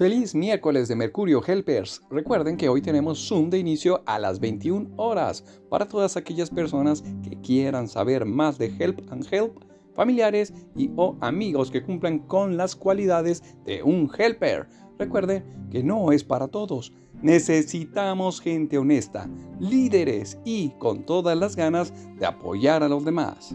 [0.00, 2.00] Feliz miércoles de Mercurio Helpers.
[2.08, 7.04] Recuerden que hoy tenemos Zoom de inicio a las 21 horas para todas aquellas personas
[7.22, 9.58] que quieran saber más de Help and Help,
[9.94, 14.66] familiares y o amigos que cumplan con las cualidades de un helper.
[14.98, 16.94] Recuerden que no es para todos.
[17.20, 19.28] Necesitamos gente honesta,
[19.58, 23.54] líderes y con todas las ganas de apoyar a los demás.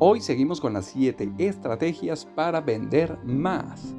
[0.00, 3.94] Hoy seguimos con las 7 estrategias para vender más.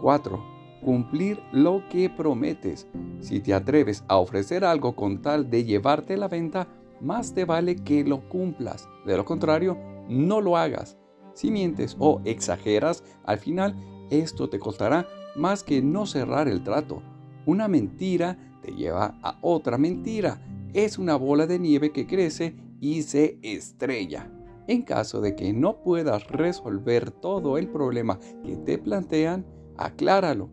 [0.00, 0.53] 4
[0.84, 2.86] cumplir lo que prometes.
[3.20, 6.68] Si te atreves a ofrecer algo con tal de llevarte la venta,
[7.00, 8.86] más te vale que lo cumplas.
[9.06, 9.78] De lo contrario,
[10.08, 10.98] no lo hagas.
[11.32, 13.74] Si mientes o exageras, al final
[14.10, 17.02] esto te costará más que no cerrar el trato.
[17.46, 20.40] Una mentira te lleva a otra mentira.
[20.74, 24.30] Es una bola de nieve que crece y se estrella.
[24.66, 30.50] En caso de que no puedas resolver todo el problema que te plantean, acláralo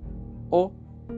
[0.52, 0.72] o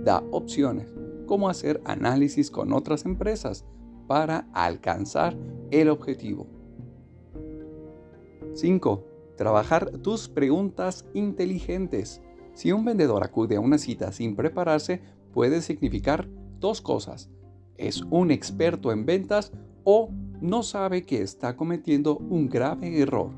[0.06, 0.88] da opciones,
[1.26, 3.66] como hacer análisis con otras empresas
[4.08, 5.36] para alcanzar
[5.72, 6.48] el objetivo.
[8.54, 9.04] 5.
[9.36, 12.22] Trabajar tus preguntas inteligentes.
[12.54, 15.02] Si un vendedor acude a una cita sin prepararse,
[15.34, 17.30] puede significar dos cosas.
[17.78, 19.52] Es un experto en ventas
[19.84, 20.10] o
[20.40, 23.32] no sabe que está cometiendo un grave error.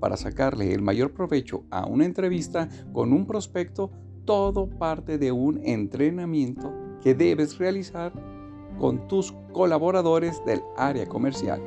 [0.00, 3.90] Para sacarle el mayor provecho a una entrevista con un prospecto,
[4.30, 8.12] todo parte de un entrenamiento que debes realizar
[8.78, 11.60] con tus colaboradores del área comercial.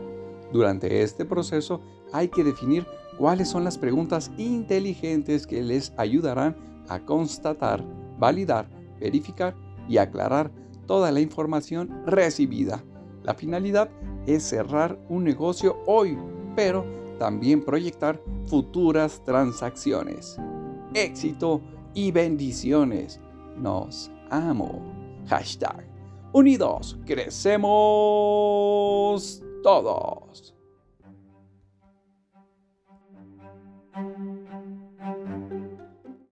[0.53, 1.81] Durante este proceso
[2.13, 2.85] hay que definir
[3.17, 6.55] cuáles son las preguntas inteligentes que les ayudarán
[6.87, 7.83] a constatar,
[8.17, 9.53] validar, verificar
[9.89, 10.49] y aclarar
[10.87, 12.81] toda la información recibida.
[13.23, 13.89] La finalidad
[14.25, 16.17] es cerrar un negocio hoy,
[16.55, 16.85] pero
[17.19, 20.37] también proyectar futuras transacciones.
[20.93, 21.61] Éxito
[21.93, 23.19] y bendiciones.
[23.57, 24.81] Nos amo.
[25.27, 25.87] Hashtag.
[26.33, 27.71] Unidos, crecemos
[29.61, 30.52] todos.